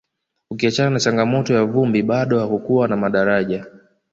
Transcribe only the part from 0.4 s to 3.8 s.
ukiachana na changamoto ya vumbi bado hakukuwa na madaraja